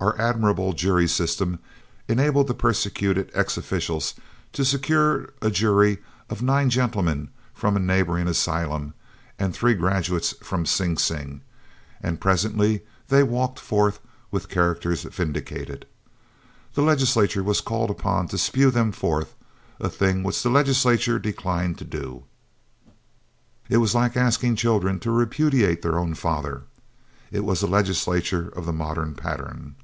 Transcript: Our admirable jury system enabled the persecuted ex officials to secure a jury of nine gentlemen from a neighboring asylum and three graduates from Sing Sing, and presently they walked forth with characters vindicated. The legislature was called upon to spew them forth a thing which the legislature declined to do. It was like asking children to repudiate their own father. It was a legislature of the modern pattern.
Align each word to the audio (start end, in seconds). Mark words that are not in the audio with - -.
Our 0.00 0.20
admirable 0.20 0.74
jury 0.74 1.08
system 1.08 1.60
enabled 2.08 2.48
the 2.48 2.52
persecuted 2.52 3.30
ex 3.32 3.56
officials 3.56 4.12
to 4.52 4.62
secure 4.62 5.30
a 5.40 5.50
jury 5.50 5.96
of 6.28 6.42
nine 6.42 6.68
gentlemen 6.68 7.30
from 7.54 7.74
a 7.74 7.80
neighboring 7.80 8.28
asylum 8.28 8.92
and 9.38 9.54
three 9.54 9.72
graduates 9.72 10.32
from 10.42 10.66
Sing 10.66 10.98
Sing, 10.98 11.40
and 12.02 12.20
presently 12.20 12.82
they 13.08 13.22
walked 13.22 13.58
forth 13.58 13.98
with 14.30 14.50
characters 14.50 15.04
vindicated. 15.04 15.86
The 16.74 16.82
legislature 16.82 17.42
was 17.42 17.62
called 17.62 17.88
upon 17.90 18.28
to 18.28 18.36
spew 18.36 18.70
them 18.70 18.92
forth 18.92 19.34
a 19.80 19.88
thing 19.88 20.22
which 20.22 20.42
the 20.42 20.50
legislature 20.50 21.18
declined 21.18 21.78
to 21.78 21.84
do. 21.86 22.24
It 23.70 23.78
was 23.78 23.94
like 23.94 24.18
asking 24.18 24.56
children 24.56 25.00
to 25.00 25.10
repudiate 25.10 25.80
their 25.80 25.98
own 25.98 26.14
father. 26.14 26.64
It 27.30 27.40
was 27.42 27.62
a 27.62 27.66
legislature 27.66 28.48
of 28.54 28.66
the 28.66 28.72
modern 28.74 29.14
pattern. 29.14 29.76